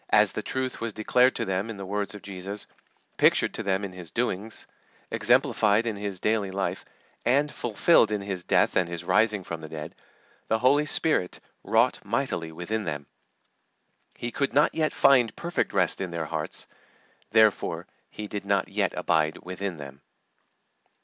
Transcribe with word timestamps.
As 0.09 0.31
the 0.31 0.41
truth 0.41 0.81
was 0.81 0.93
declared 0.93 1.35
to 1.35 1.45
them 1.45 1.69
in 1.69 1.77
the 1.77 1.85
words 1.85 2.15
of 2.15 2.23
Jesus, 2.23 2.65
pictured 3.17 3.53
to 3.53 3.61
them 3.61 3.83
in 3.85 3.93
His 3.93 4.09
doings, 4.09 4.65
exemplified 5.11 5.85
in 5.85 5.95
His 5.95 6.19
daily 6.19 6.49
life, 6.49 6.83
and 7.23 7.51
fulfilled 7.51 8.09
in 8.11 8.21
His 8.21 8.43
death 8.43 8.75
and 8.75 8.89
His 8.89 9.03
rising 9.03 9.43
from 9.43 9.61
the 9.61 9.69
dead, 9.69 9.93
the 10.47 10.57
Holy 10.57 10.87
Spirit 10.87 11.39
wrought 11.63 11.99
mightily 12.03 12.51
within 12.51 12.83
them; 12.85 13.05
but 14.15 14.21
He 14.21 14.31
could 14.31 14.53
not 14.55 14.73
yet 14.73 14.91
find 14.91 15.35
perfect 15.35 15.71
rest 15.71 16.01
in 16.01 16.09
their 16.09 16.25
hearts; 16.25 16.67
therefore 17.29 17.85
He 18.09 18.25
did 18.27 18.43
not 18.43 18.69
yet 18.69 18.95
abide 18.97 19.37
within 19.43 19.77
them. 19.77 20.01